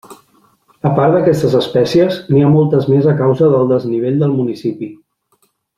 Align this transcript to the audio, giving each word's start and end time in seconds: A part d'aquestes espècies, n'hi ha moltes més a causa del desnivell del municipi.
A 0.89 0.91
part 0.99 1.13
d'aquestes 1.17 1.53
espècies, 1.59 2.17
n'hi 2.31 2.41
ha 2.45 2.49
moltes 2.55 2.89
més 2.95 3.09
a 3.13 3.17
causa 3.23 3.53
del 3.57 3.71
desnivell 3.75 4.19
del 4.25 4.35
municipi. 4.39 4.95